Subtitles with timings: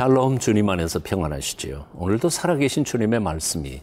[0.00, 1.84] 샬롬 주님 안에서 평안하시지요.
[1.94, 3.82] 오늘도 살아계신 주님의 말씀이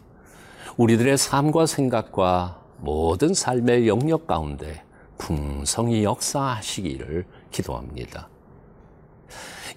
[0.75, 4.81] 우리들의 삶과 생각과 모든 삶의 영역 가운데
[5.19, 8.29] 풍성히 역사하시기를 기도합니다.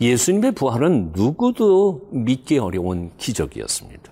[0.01, 4.11] 예수님의 부활은 누구도 믿기 어려운 기적이었습니다.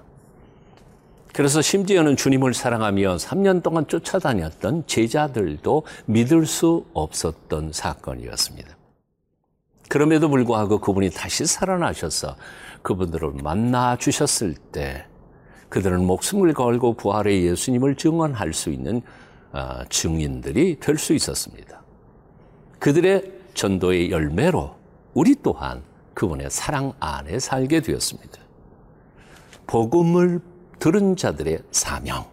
[1.33, 8.78] 그래서 심지어는 주님을 사랑하며 3년 동안 쫓아다녔던 제자들도 믿을 수 없었던 사건이었습니다.
[9.89, 12.37] 그럼에도 불구하고 그분이 다시 살아나셔서
[12.83, 15.07] 그분들을 만나 주셨을 때
[15.69, 19.03] 그들은 목숨을 걸고 부활의 예수님을 증언할 수 있는
[19.53, 21.83] 어, 증인들이 될 수 있었습니다.
[22.79, 24.77] 그들의 전도의 열매로
[25.15, 25.83] 우리 또한
[26.15, 28.39] 그분의 사랑 안에 살게 되었습니다.
[29.67, 30.41] 복음을
[30.79, 32.25] 들은 자들의 사명.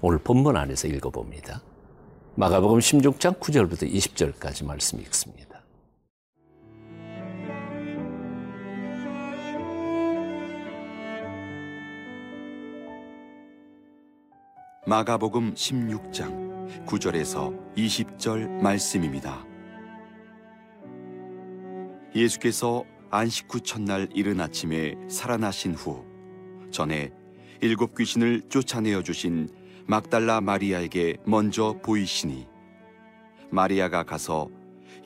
[0.00, 1.62] 오늘 본문 안에서 읽어봅니다.
[2.36, 5.49] 마가복음 16장 9절부터 20절까지 말씀 읽습니다.
[14.90, 19.46] 마가복음 16장 9절에서 20절 말씀입니다.
[22.12, 26.04] 예수께서 안식 후 첫날 이른 아침에 살아나신 후
[26.72, 27.12] 전에
[27.60, 29.48] 일곱 귀신을 쫓아내어 주신
[29.86, 32.48] 막달라 마리아에게 먼저 보이시니
[33.48, 34.48] 마리아가 가서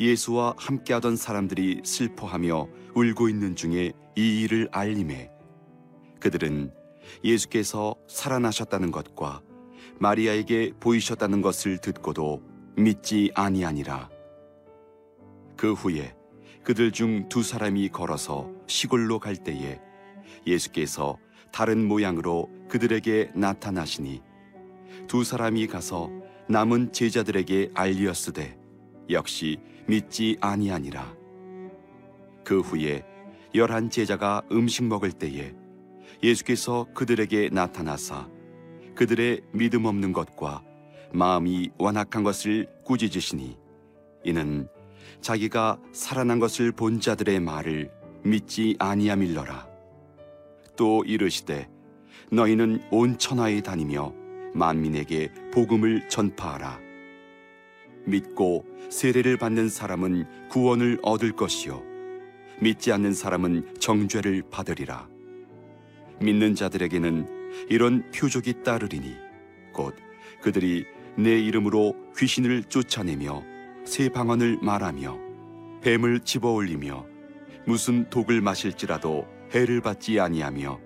[0.01, 5.31] 예수와 함께하던 사람들이 슬퍼하며 울고 있는 중에 이 일을 알림해
[6.21, 6.73] 그들은
[7.23, 9.43] 예수께서 살아나셨다는 것과
[9.99, 12.43] 마리아에게 보이셨다는 것을 듣고도
[12.77, 14.11] 믿지 아니하니라.
[15.57, 16.15] 그 후에
[16.65, 19.81] 그들 중 두 사람이 걸어서 시골로 갈 때에
[20.47, 21.19] 예수께서
[21.53, 24.23] 다른 모양으로 그들에게 나타나시니
[25.07, 26.11] 두 사람이 가서
[26.49, 28.59] 남은 제자들에게 알리었으되
[29.11, 31.15] 역시 믿지 아니하니라.
[32.45, 33.05] 그 후에
[33.55, 35.55] 열한 제자가 음식 먹을 때에
[36.23, 38.29] 예수께서 그들에게 나타나사
[38.95, 40.63] 그들의 믿음 없는 것과
[41.13, 43.57] 마음이 완악한 것을 꾸짖으시니
[44.25, 44.69] 이는
[45.21, 47.91] 자기가 살아난 것을 본 자들의 말을
[48.23, 49.69] 믿지 아니함일러라.
[50.77, 51.69] 또 이르시되
[52.31, 54.13] 너희는 온 천하에 다니며
[54.55, 56.81] 만민에게 복음을 전파하라.
[58.07, 61.83] 믿고 세례를 받는 사람은 구원을 얻을 것이요
[62.61, 65.09] 믿지 않는 사람은 정죄를 받으리라.
[66.21, 69.17] 믿는 자들에게는 이런 표적이 따르리니
[69.73, 69.97] 곧
[70.41, 70.85] 그들이
[71.17, 73.43] 내 이름으로 귀신을 쫓아내며
[73.85, 75.19] 새 방언을 말하며
[75.83, 77.07] 뱀을 집어올리며
[77.67, 80.81] 무슨 독을 마실지라도 해를 받지 아니하며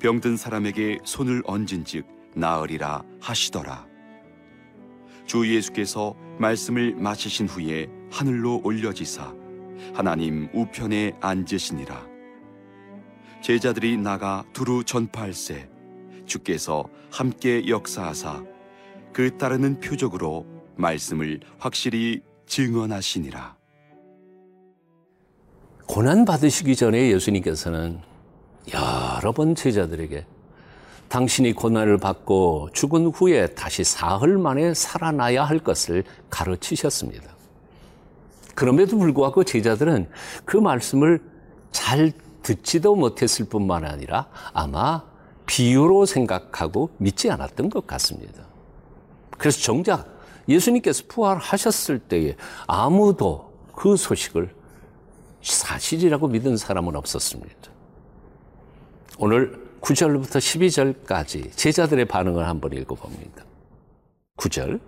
[0.00, 3.86] 병든 사람에게 손을 얹은즉 나으리라 하시더라.
[5.26, 9.34] 주 예수께서 말씀을 마치신 후에 하늘로 올려지사
[9.94, 12.06] 하나님 우편에 앉으시니라.
[13.40, 15.68] 제자들이 나가 두루 전파할세
[16.26, 18.42] 주께서 함께 역사하사
[19.12, 20.46] 그 따르는 표적으로
[20.76, 23.56] 말씀을 확실히 증언하시니라.
[25.86, 28.00] 고난 받으시기 전에 예수님께서는
[28.72, 30.26] 여러 번 제자들에게
[31.08, 37.36] 당신이 고난을 받고 죽은 후에 다시 사흘 만에 살아나야 할 것을 가르치셨습니다.
[38.54, 40.08] 그럼에도 불구하고 제자들은
[40.46, 41.22] 그 말씀을
[41.70, 42.12] 잘
[42.42, 45.04] 듣지도 못했을 뿐만 아니라 아마
[45.46, 48.44] 비유로 생각하고 믿지 않았던 것 같습니다.
[49.38, 50.08] 그래서 정작
[50.48, 52.36] 예수님께서 부활하셨을 때에
[52.66, 54.54] 아무도 그 소식을
[55.42, 57.56] 사실이라고 믿은 사람은 없었습니다.
[59.18, 60.38] 오늘 9절부터
[61.06, 63.44] 12절까지 제자들의 반응을 한번 읽어봅니다.
[64.36, 64.80] 9절.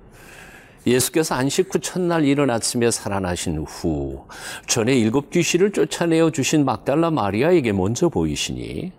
[0.87, 4.27] 예수께서 안식 후 첫날 이른 아침에 살아나신 후
[4.67, 8.93] 전에 일곱 귀신을 쫓아내어 주신 막달라 마리아에게 먼저 보이시니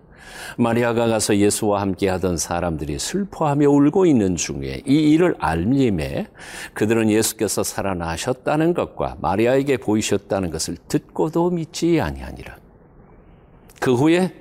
[0.58, 6.28] 마리아가 가서 예수와 함께 하던 사람들이 슬퍼하며 울고 있는 중에 이 일을 알림에
[6.74, 12.58] 그들은 예수께서 살아나셨다는 것과 마리아에게 보이셨다는 것을 듣고도 믿지 아니하니라.
[13.80, 14.34] 그 후에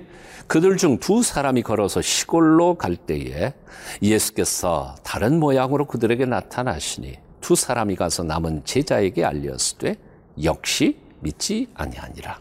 [0.47, 3.53] 그들 중 두 사람이 걸어서 시골로 갈 때에
[4.01, 9.95] 예수께서 다른 모양으로 그들에게 나타나시니 두 사람이 가서 남은 제자에게 알렸으되
[10.43, 12.39] 역시 믿지 아니하니라.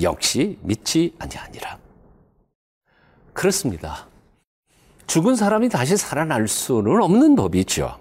[0.00, 1.78] 역시 믿지 아니하니라.
[3.32, 4.06] 그렇습니다.
[5.06, 7.98] 죽은 사람이 다시 살아날 수는 없는 법이죠.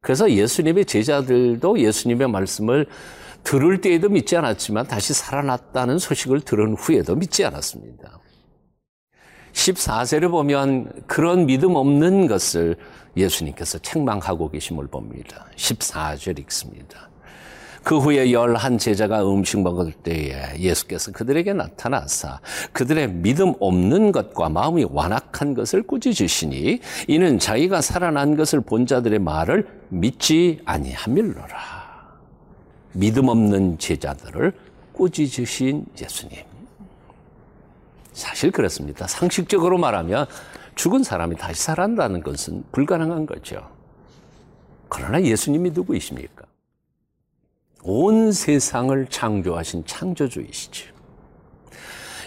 [0.00, 2.86] 그래서 예수님의 제자들도 예수님의 말씀을
[3.44, 8.18] 들을 때에도 믿지 않았지만 다시 살아났다는 소식을 들은 후에도 믿지 않았습니다.
[9.52, 12.76] 14세를 보면 그런 믿음 없는 것을
[13.16, 15.46] 예수님께서 책망하고 계심을 봅니다.
[15.56, 17.09] 14절 읽습니다.
[17.82, 22.40] 그 후에 열한 제자가 음식 먹을 때에 예수께서 그들에게 나타나사
[22.72, 29.66] 그들의 믿음 없는 것과 마음이 완악한 것을 꾸짖으시니 이는 자기가 살아난 것을 본 자들의 말을
[29.88, 31.80] 믿지 아니함일로라.
[32.92, 34.52] 믿음 없는 제자들을
[34.92, 36.38] 꾸짖으신 예수님.
[38.12, 39.06] 사실 그렇습니다.
[39.06, 40.26] 상식적으로 말하면
[40.74, 43.66] 죽은 사람이 다시 살아난다는 것은 불가능한 거죠.
[44.88, 46.49] 그러나 예수님이 누구이십니까?
[47.82, 50.94] 온 세상을 창조하신 창조주이시죠.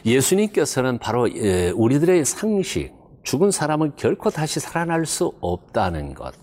[0.06, 2.92] 예수님께서는 바로 예, 우리들의 상식,
[3.24, 6.34] 죽은 사람은 결코 다시 살아날 수 없다는 것,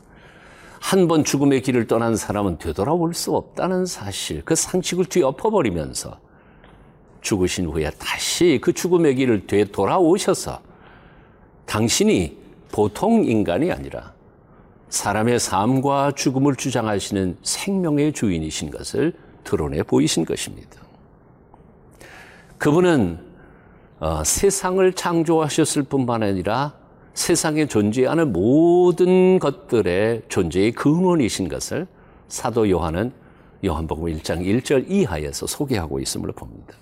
[0.81, 6.19] 한 번 죽음의 길을 떠난 사람은 되돌아올 수 없다는 사실, 그 상식을 뒤엎어버리면서
[7.21, 10.61] 죽으신 후에 다시 그 죽음의 길을 되돌아오셔서
[11.67, 12.39] 당신이
[12.73, 14.15] 보통 인간이 아니라
[14.91, 19.15] 사람의 삶과 죽음을 주장하시는 생명의 주인이신 것을
[19.45, 20.81] 드러내 보이신 것입니다.
[22.59, 23.19] 그분은
[24.01, 26.75] 어, 세상을 창조하셨을 뿐만 아니라
[27.15, 31.87] 세상에 존재하는 모든 것들의 존재의 근원이신 것을
[32.29, 33.13] 사도 요한은
[33.65, 36.75] 요한복음 1장 1절 이하에서 소개하고 있음을 봅니다.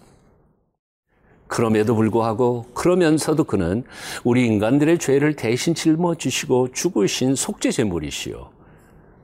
[1.48, 3.84] 그럼에도 불구하고 그러면서도 그는
[4.22, 8.50] 우리 인간들의 죄를 대신 짊어지시고 죽으신 속죄 제물이시요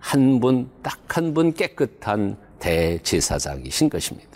[0.01, 4.31] 한 분 딱 한 분 깨끗한 대제사장이신 것입니다.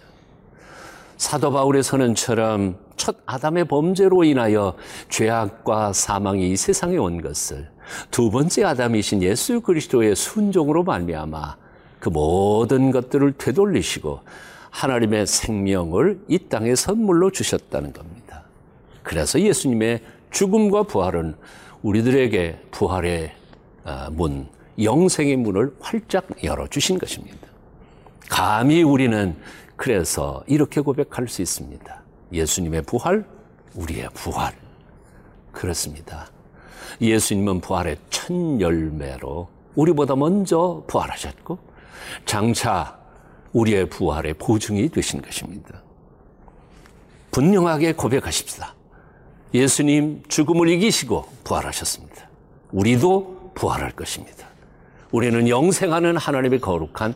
[1.17, 4.75] 사도 바울의 선언처럼 첫 아담의 범죄로 인하여
[5.09, 7.69] 죄악과 사망이 이 세상에 온 것을
[8.11, 11.57] 두 번째 아담이신 예수 그리스도의 순종으로 말미암아
[12.01, 14.21] 그 모든 것들을 되돌리시고
[14.71, 18.45] 하나님의 생명을 이 땅에 선물로 주셨다는 겁니다.
[19.03, 21.35] 그래서 예수님의 죽음과 부활은
[21.83, 23.33] 우리들에게 부활의
[23.85, 24.49] 아, 문,
[24.81, 27.49] 영생의 문을 활짝 열어주신 것입니다.
[28.29, 29.37] 감히 우리는
[29.77, 32.03] 그래서 이렇게 고백할 수 있습니다.
[32.33, 33.25] 예수님의 부활,
[33.75, 34.53] 우리의 부활.
[35.53, 36.29] 그렇습니다.
[37.01, 41.59] 예수님은 부활의 첫 열매로 우리보다 먼저 부활하셨고,
[42.27, 42.99] 장차
[43.53, 45.83] 우리의 부활의 보증이 되신 것입니다.
[47.31, 48.75] 분명하게 고백하십시다.
[49.55, 52.29] 예수님 죽음을 이기시고 부활하셨습니다.
[52.73, 54.47] 우리도 부활할 것입니다.
[55.11, 57.15] 우리는 영생하는 하나님의 거룩한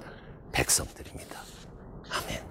[0.52, 1.38] 백성들입니다.
[2.10, 2.41] 아멘.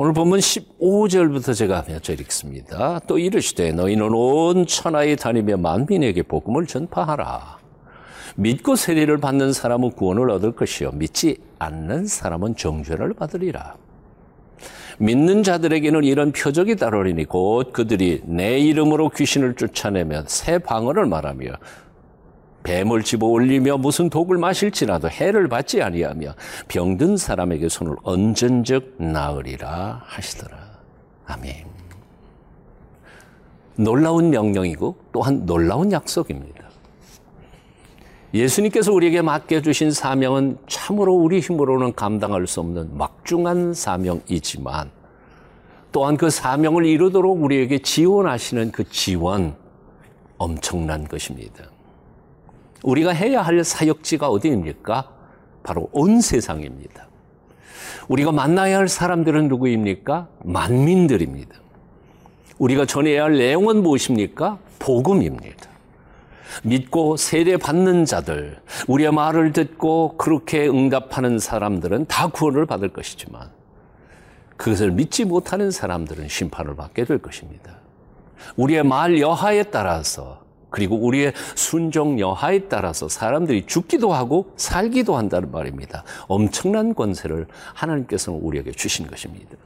[0.00, 3.00] 오늘 본문 15절부터 제가 몇 절 읽습니다.
[3.08, 7.58] 또 이르시되 너희는 온 천하에 다니며 만민에게 복음을 전파하라.
[8.36, 13.74] 믿고 세례를 받는 사람은 구원을 얻을 것이요 믿지 않는 사람은 정죄를 받으리라.
[15.00, 21.46] 믿는 자들에게는 이런 표적이 따르리니 곧 그들이 내 이름으로 귀신을 쫓아내며 새 방언을 말하며
[22.62, 26.34] 뱀을 집어 올리며 무슨 독을 마실지라도 해를 받지 아니하며
[26.68, 30.56] 병든 사람에게 손을 얹은즉 나으리라 하시더라.
[31.26, 31.66] 아멘.
[33.76, 36.68] 놀라운 명령이고 또한 놀라운 약속입니다.
[38.34, 44.90] 예수님께서 우리에게 맡겨주신 사명은 참으로 우리 힘으로는 감당할 수 없는 막중한 사명이지만
[45.92, 49.56] 또한 그 사명을 이루도록 우리에게 지원하시는 그 지원
[50.36, 51.64] 엄청난 것입니다.
[52.82, 55.10] 우리가 해야 할 사역지가 어디입니까?
[55.62, 57.08] 바로 온 세상입니다.
[58.08, 60.28] 우리가 만나야 할 사람들은 누구입니까?
[60.44, 61.56] 만민들입니다.
[62.58, 64.58] 우리가 전해야 할 내용은 무엇입니까?
[64.78, 65.68] 복음입니다.
[66.62, 73.50] 믿고 세례 받는 자들, 우리의 말을 듣고 그렇게 응답하는 사람들은 다 구원을 받을 것이지만
[74.56, 77.76] 그것을 믿지 못하는 사람들은 심판을 받게 될 것입니다.
[78.56, 86.04] 우리의 말 여하에 따라서 그리고 우리의 순종 여하에 따라서 사람들이 죽기도 하고 살기도 한다는 말입니다.
[86.26, 89.56] 엄청난 권세를 하나님께서는 우리에게 주신 것입니다.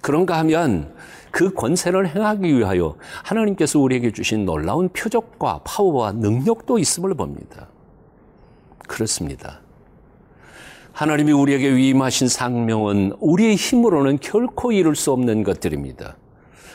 [0.00, 0.94] 그런가 하면
[1.30, 7.68] 그 권세를 행하기 위하여 하나님께서 우리에게 주신 놀라운 표적과 파워와 능력도 있음을 봅니다.
[8.88, 9.60] 그렇습니다.
[10.92, 16.16] 하나님이 우리에게 위임하신 상명은 우리의 힘으로는 결코 이룰 수 없는 것들입니다.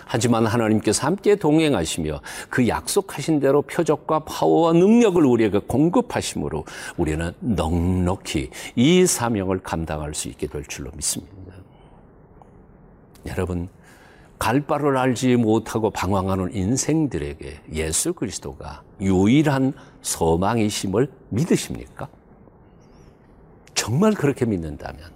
[0.05, 6.63] 하지만 하나님께서 함께 동행하시며 그 약속하신 대로 표적과 파워와 능력을 우리에게 공급하심으로
[6.97, 11.35] 우리는 넉넉히 이 사명을 감당할 수 있게 될 줄로 믿습니다.
[13.25, 13.67] 여러분,
[14.38, 22.07] 갈 바를 알지 못하고 방황하는 인생들에게 예수 그리스도가 유일한 소망이심을 믿으십니까?
[23.74, 25.14] 정말 그렇게 믿는다면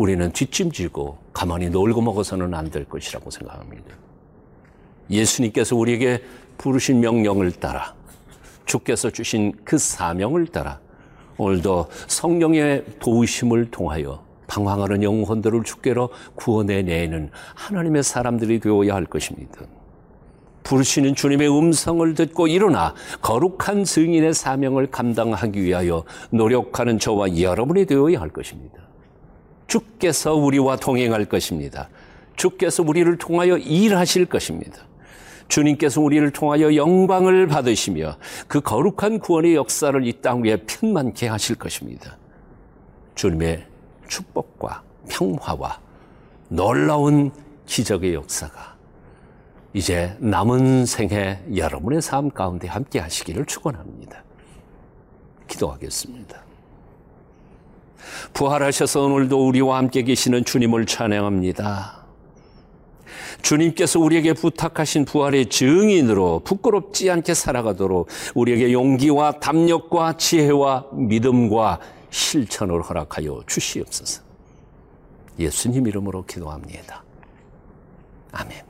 [0.00, 3.96] 우리는 뒷짐지고 가만히 놀고 먹어서는 안 될 것이라고 생각합니다.
[5.10, 6.22] 예수님께서 우리에게
[6.56, 7.94] 부르신 명령을 따라
[8.64, 10.80] 주께서 주신 그 사명을 따라
[11.36, 19.60] 오늘도 성령의 도우심을 통하여 방황하는 영혼들을 주께로 구원해내는 하나님의 사람들이 되어야 할 것입니다.
[20.62, 28.30] 부르시는 주님의 음성을 듣고 일어나 거룩한 증인의 사명을 감당하기 위하여 노력하는 저와 여러분이 되어야 할
[28.30, 28.89] 것입니다.
[29.70, 31.88] 주께서 우리와 동행할 것입니다.
[32.34, 34.82] 주께서 우리를 통하여 일하실 것입니다.
[35.46, 38.16] 주님께서 우리를 통하여 영광을 받으시며
[38.48, 42.18] 그 거룩한 구원의 역사를 이 땅 위에 편만케 하실 것입니다.
[43.14, 43.64] 주님의
[44.08, 45.78] 축복과 평화와
[46.48, 47.30] 놀라운
[47.66, 48.76] 기적의 역사가
[49.72, 54.24] 이제 남은 생애 여러분의 삶 가운데 함께 하시기를 축원합니다.
[55.46, 56.49] 기도하겠습니다.
[58.32, 62.00] 부활하셔서 오늘도 우리와 함께 계시는 주님을 찬양합니다.
[63.42, 71.80] 주님께서 우리에게 부탁하신 부활의 증인으로 부끄럽지 않게 살아가도록 우리에게 용기와 담력과 지혜와 믿음과
[72.10, 74.22] 실천을 허락하여 주시옵소서.
[75.38, 77.02] 예수님 이름으로 기도합니다.
[78.32, 78.69] 아멘.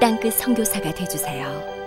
[0.00, 1.79] 땅끝 성교사가 되주세요